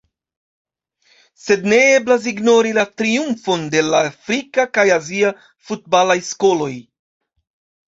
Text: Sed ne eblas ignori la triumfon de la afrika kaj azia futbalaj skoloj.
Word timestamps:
Sed 1.41 1.67
ne 1.73 1.81
eblas 1.97 2.25
ignori 2.31 2.71
la 2.79 2.85
triumfon 3.03 3.69
de 3.75 3.85
la 3.91 4.01
afrika 4.09 4.67
kaj 4.79 4.89
azia 4.99 5.35
futbalaj 5.71 6.19
skoloj. 6.33 6.75